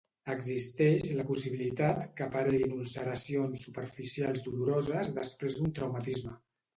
[0.33, 6.35] Existeix la possibilitat que apareguin ulceracions superficials doloroses després d'un traumatisme.